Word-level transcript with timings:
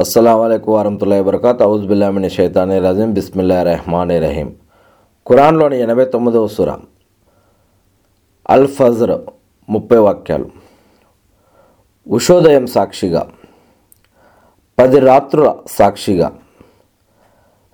అస్సలం 0.00 0.40
వరహతుల్లా 0.40 1.20
వబర్కాత్ 1.20 1.62
ఔజ్ 1.62 1.86
బిల్లామిని 1.86 2.30
షైతాని 2.30 2.78
రజీం 2.78 3.14
బిస్మిల్లా 3.14 3.62
రెహమాన్ 3.62 4.10
రహీం 4.10 4.54
ఖురాన్లోని 5.28 5.80
ఎనభై 5.80 6.04
తొమ్మిదవ 6.04 6.46
సుర. 6.46 6.78
అల్ 8.50 8.68
ఫజర్ 8.68 9.20
ముప్పై 9.70 9.98
వాక్యాలు. 9.98 10.50
ఉషోదయం 12.08 12.66
సాక్షిగా. 12.66 13.30
పది 14.78 15.00
రాత్రుల 15.00 15.54
సాక్షిగా. 15.70 16.32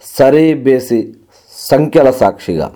సరీ 0.03 0.55
బేసి 0.55 1.17
సంఖ్యల 1.51 2.11
సాక్షిగా. 2.11 2.75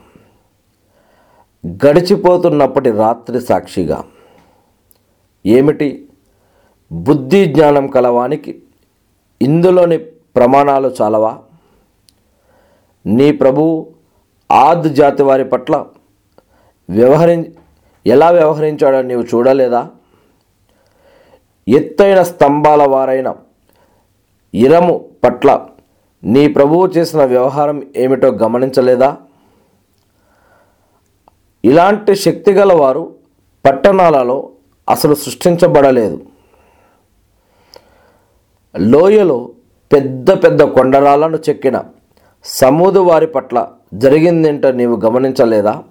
గడిచిపోతున్నప్పటి 1.67 2.91
రాత్రి 2.91 3.41
సాక్షిగా. 3.41 4.05
ఏమిటి? 5.47 6.09
బుద్ధి 6.93 7.47
జ్ఞానం 7.47 7.87
కలవానికి 7.87 8.63
ఇందులోని 9.43 9.99
ప్రమాణాలు 9.99 10.95
చాలవా? 11.03 11.39
నీ 13.07 13.33
ప్రభు 13.33 13.87
ఆద్ 14.53 14.83
జాతి 14.83 15.23
వారి 15.23 15.45
పట్ల 15.45 15.87
వ్యవహరి 16.91 17.53
ఎలా 18.07 18.31
వ్యవహరించాడో 18.31 19.03
నీవు 19.03 19.23
చూడలేదా? 19.23 19.89
ఎత్తైన 21.69 22.23
స్తంభాల 22.23 22.83
వారైన 22.87 23.35
ఇరము 24.55 25.09
పట్ల 25.25 25.67
నీ 26.25 26.49
ప్రభువు 26.49 26.87
చేసిన 26.87 27.25
వ్యవహారం 27.25 27.83
ఏమిటో 27.97 28.29
గమనించలేదా? 28.29 29.17
ఇలాంటి 31.65 32.15
శక్తిగల 32.15 32.73
వారు 32.73 33.15
పట్టణాలలో 33.67 34.51
అసలు 34.91 35.15
సృష్టించబడలేదు. 35.15 36.30
లోయలో 38.79 39.51
పెద్ద 39.93 40.45
పెద్ద 40.45 40.63
కొండరాలను 40.63 41.39
చెక్కిన 41.49 41.85
సమూదు 42.45 42.99
వారి 42.99 43.27
పట్ల 43.27 43.69
జరిగిందేంటో 43.95 44.73
నీవు 44.73 45.01
గమనించలేదా? 45.05 45.83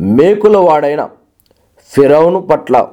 మేకుల 0.00 0.56
వాడైన 0.56 1.08
ఫిరౌను 1.86 2.40
పట్ల 2.40 2.88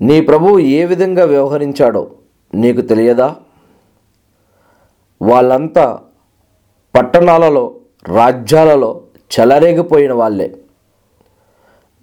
నీ 0.00 0.20
ప్రభువు 0.20 0.58
ఏ 0.58 0.84
విధంగా 0.84 1.24
వ్యవహరించాడో 1.24 2.10
నీకు 2.54 2.80
తెలియదా? 2.80 3.36
వాళ్ళంతా 5.22 6.00
పట్టణాలలో 6.96 7.74
రాజ్యాలలో 8.04 9.02
చెలరేగిపోయిన 9.40 10.12
వాళ్ళే. 10.12 10.58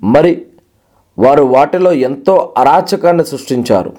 మరి 0.04 0.46
వారు 1.20 1.44
వాటిలో 1.44 1.94
ఎంతో 1.94 2.54
అరాచకాన్ని 2.58 3.26
సృష్టించారు. 3.26 3.94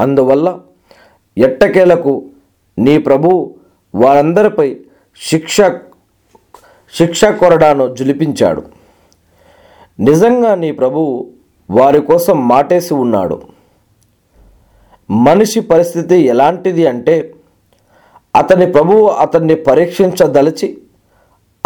అందువల్ల 0.00 0.60
ఎట్టకేలకు 1.38 2.30
నీ 2.78 2.98
ప్రభువు 2.98 3.54
వారందరిపై 3.94 4.76
శిక్ష 5.30 5.60
శిక్ష 6.94 7.24
కొరడాను 7.24 7.96
జులిపించాడు. 7.96 8.62
నిజంగా 10.00 10.54
నీ 10.54 10.72
ప్రభువు 10.72 11.30
వారి 11.70 12.00
కోసం 12.00 12.48
మాటేసి 12.48 12.94
ఉన్నాడు. 12.94 13.42
మనిషి 15.10 15.60
పరిస్థితి 15.60 16.16
ఎలాంటిది 16.16 16.86
అంటే 16.86 17.34
అతని 18.36 18.72
ప్రభువు 18.72 19.06
అతన్ని 19.06 19.54
పరీక్షించదలిచి 19.54 20.78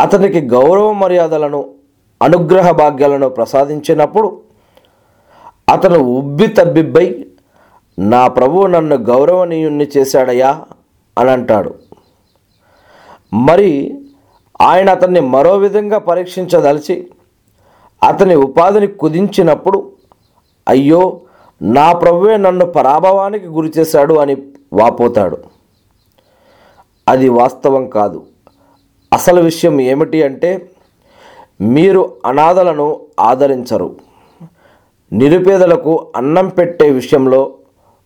అతనికి 0.01 0.41
గౌరవ 0.41 0.93
మర్యాదలను 0.93 1.78
అనుగ్రహ 2.23 2.71
భాగ్యాలను 2.71 3.29
ప్రసాదించినప్పుడు 3.29 4.41
అతను 5.69 5.99
ఉబ్బి 5.99 6.47
తబ్బిబ్బై 6.47 7.27
నా 7.99 8.27
ప్రభువు 8.27 8.67
నన్ను 8.67 8.97
గౌరవనీయుణ్ణి 8.97 9.87
చేశాడయ్యా 9.97 10.65
అని 11.19 11.31
అంటాడు. 11.31 11.75
మరి 13.35 13.99
ఆయన 14.61 14.91
అతన్ని 14.91 15.21
మరో 15.21 15.57
విధంగా 15.57 15.99
పరీక్షించదలిచి 15.99 17.11
అతని 18.03 18.35
ఉపాధిని 18.35 18.87
కుదించినప్పుడు 18.87 19.93
అయ్యో 20.69 21.21
నా 21.63 21.93
ప్రభువే 21.93 22.37
నన్ను 22.37 22.67
పరాభవానికి 22.67 23.47
గురి 23.47 23.73
చేశాడు 23.79 24.15
అని 24.15 24.37
వాపోతాడు. 24.73 25.39
అది 27.09 27.29
వాస్తవం 27.29 27.89
కాదు. 27.89 28.27
అసలు 29.13 29.41
విషయం 29.41 29.81
ఏమిటి 29.81 30.23
అంటే 30.23 30.71
మీరు 31.61 32.17
అనాథలను 32.27 33.01
ఆదరించరు. 33.21 33.97
నిరుపేదలకు 35.13 36.13
అన్నం 36.17 36.49
పెట్టే 36.49 36.91
విషయంలో 36.91 37.55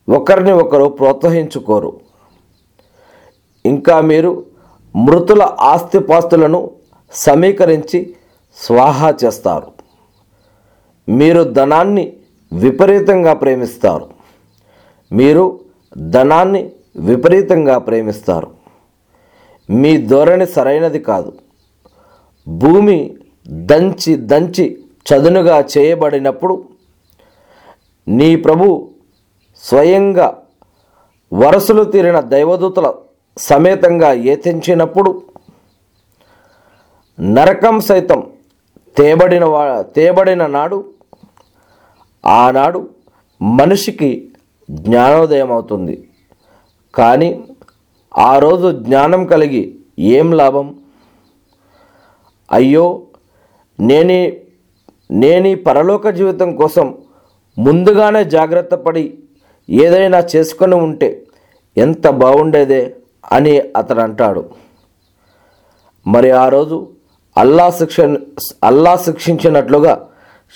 ఒకరిని 0.08 0.52
ఒకరు 0.52 0.84
ప్రోత్సహించుకోరు. 0.84 2.00
ఇంకా 3.66 4.00
మీరు 4.00 4.46
మృతుల 4.96 5.56
ఆస్తిపాస్తులను 5.60 6.70
సమీకరించి 7.12 8.16
స్వాహా 8.56 9.14
చేస్తారు. 9.24 9.66
మీరు 11.08 11.42
ధనాన్ని 11.42 12.12
విపరీతంగా 12.52 13.32
ప్రేమిస్తారు. 13.32 14.08
మీరు 15.12 15.60
ధనాన్ని 15.98 16.72
విపరీతంగా 16.96 17.78
ప్రేమిస్తారు. 17.78 18.50
మీ 19.70 19.96
ధోరణి 19.96 20.46
సరైనది 20.46 20.98
కాదు. 20.98 21.32
భూమి 22.48 23.16
దంచి 23.47 24.16
దంచి 24.26 24.64
చదునుగా 25.06 25.56
చేయబడినప్పుడు 25.72 26.54
నీ 28.06 28.36
ప్రభు 28.36 28.66
స్వయంగా 29.62 30.28
వరసలు 31.32 31.84
తీరిన 31.84 32.20
దైవదూతల 32.20 32.86
సమేతంగా 33.36 34.12
ఏతించినప్పుడు 34.25 35.10
నరకం 37.19 37.81
సైతం 37.81 38.20
తేబడిన 38.97 39.44
వా 39.44 39.62
తేబడిన 39.97 40.47
నాడు 40.47 40.78
ఆనాడు 42.25 42.81
మనిషికి 43.41 44.10
జ్ఞానోదయం 44.69 45.50
అవుతుంది 45.52 45.94
కానీ 46.94 47.31
ఆ 48.14 48.38
రోజు 48.38 48.69
జ్ఞానం 48.78 49.26
కలిగి 49.26 49.62
ఏం 49.98 50.32
లాభం? 50.32 50.66
అయ్యో 52.50 52.84
నేని 53.80 54.40
నేనీ 55.10 55.54
పరలోక 55.54 56.08
జీవితం 56.08 56.56
కోసం 56.56 56.94
ముందుగానే 57.58 58.24
జాగ్రత్త 58.24 58.74
పడి 58.74 59.18
ఏదైనా 59.70 60.26
చేసుకొని 60.36 60.74
ఉంటే 60.74 61.26
ఎంత 61.76 62.08
బాగుండేదే 62.08 62.96
అని 63.32 63.60
అతడు 63.76 64.00
అంటాడు. 64.00 64.50
మరి 66.06 66.30
ఆ 66.30 66.48
రోజు 66.48 66.88
అల్లా 67.36 67.70
శిక్ష 67.70 68.00
అల్లా 68.64 68.96
శిక్షించినట్లుగా 68.96 70.08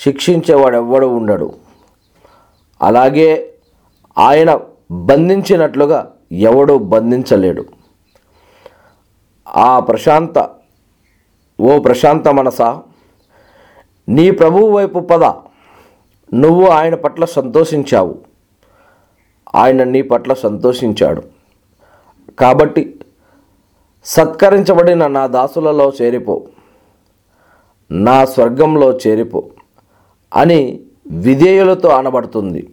శిక్షించేవాడు 0.05 0.77
ఎవ్వడు 0.77 1.07
ఉండడు. 1.07 1.55
అలాగే 2.83 3.53
ఆయన 4.19 4.61
బంధించినట్లుగా 4.93 6.13
ఎవడు 6.33 6.79
బంధించలేడు. 6.79 7.65
ఆ 9.49 9.81
ప్రశాంత 9.81 10.51
ఓ 11.61 11.79
ప్రశాంత 11.79 12.29
మనసా 12.29 12.83
నీ 14.09 14.31
ప్రభువు 14.31 14.71
వైపు 14.71 14.99
పద. 14.99 15.25
నువ్వు 16.35 16.67
ఆయన 16.67 16.95
పట్ల 16.95 17.25
సంతోషించావు. 17.25 18.19
ఆయన 19.55 19.85
నీ 19.85 20.03
పట్ల 20.03 20.33
సంతోషించాడు. 20.33 21.23
కాబట్టి 22.39 23.01
సత్కరించబడిన 24.05 25.07
నా 25.07 25.27
దాసులలో 25.27 25.93
చేరిపో. 26.03 26.45
నా 27.91 28.25
స్వర్గంలో 28.25 28.99
చేరిపో 29.07 29.45
అని 30.35 30.81
విధేయులతో 31.11 31.89
అనబడుతుంది 31.89 32.69